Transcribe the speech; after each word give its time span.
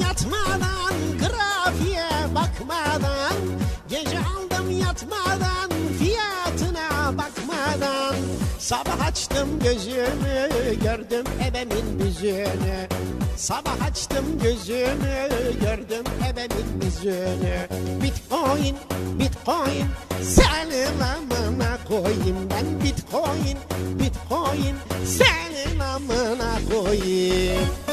yatmadan 0.00 0.94
grafiğe 1.18 2.34
bakmadan. 2.34 3.34
Gece 3.88 4.18
aldım 4.18 4.70
yatmadan 4.70 5.70
fiyatına 5.98 7.18
bakmadan. 7.18 8.14
Sabah 8.58 9.06
açtım 9.06 9.48
gözümü 9.64 10.48
gördüm 10.82 11.24
ebemin 11.48 12.04
yüzünü. 12.04 12.88
Sabah 13.36 13.82
açtım 13.82 14.24
gözümü 14.42 15.28
gördüm 15.60 16.04
ebemin 16.30 16.82
yüzünü. 16.84 17.68
Bitcoin, 18.02 18.76
bitcoin 19.18 19.86
senin 20.22 21.00
amına 21.00 21.78
koyayım 21.88 22.48
ben 22.50 22.84
Bitcoin, 22.84 23.58
bitcoin 23.98 24.76
senin 25.04 25.80
amına 25.80 26.58
koyayım 26.70 27.89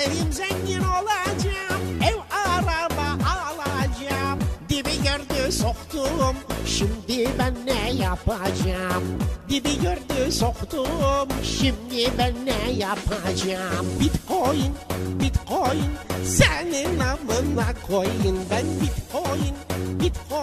Dedim 0.00 0.32
zengin 0.32 0.82
olacağım, 0.82 1.82
ev 2.02 2.16
araba 2.30 3.18
alacağım. 3.30 4.38
Dibi 4.68 5.02
gördü 5.02 5.52
soktum, 5.52 6.36
şimdi 6.66 7.28
ben 7.38 7.54
ne 7.66 7.90
yapacağım? 8.02 9.04
Dibi 9.48 9.80
gördü 9.82 10.32
soktum, 10.32 11.28
şimdi 11.44 12.10
ben 12.18 12.34
ne 12.46 12.72
yapacağım? 12.72 13.86
Bitcoin, 14.00 14.74
bitcoin, 15.20 15.90
senin 16.24 16.98
amına 16.98 17.74
koyun. 17.88 18.38
Ben 18.50 18.64
bitcoin, 18.80 19.54
bitcoin, 20.00 20.39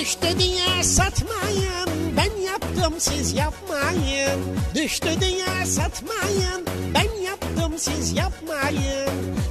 Düştü 0.00 0.38
diye 0.38 0.84
satmayın. 0.84 1.88
Ben 2.16 2.42
yaptım 2.42 2.94
siz 2.98 3.32
yapmayın. 3.32 4.40
Düştü 4.74 5.20
diye 5.20 5.66
satmayın. 5.66 6.66
Ben 6.94 7.22
yaptım 7.22 7.72
siz 7.78 8.12
yapmayın. 8.12 9.10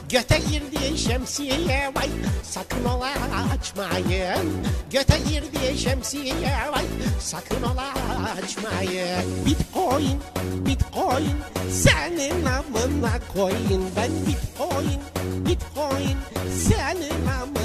Göte 0.10 0.38
girdi 0.38 0.98
şemsiye 0.98 1.92
vay 1.96 2.10
sakın 2.44 2.86
ola 2.86 3.10
açmayın. 3.54 4.64
Göte 4.92 5.18
girdi 5.30 5.80
şemsiye 5.80 6.36
vay 6.74 6.86
sakın 7.20 7.64
ola 7.64 7.94
açmayın. 8.44 9.46
Bitcoin 9.46 10.20
bitcoin 10.66 11.38
senin 11.72 12.46
amına 12.46 13.20
koyun 13.34 13.86
Ben 13.96 14.12
bitcoin. 14.28 15.00
Bitcoin 15.46 16.18
senin 16.68 17.28
amına 17.42 17.57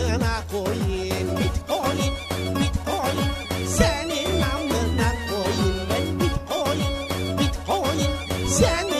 想。 8.52 8.91